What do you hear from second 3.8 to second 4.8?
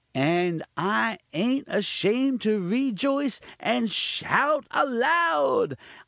shout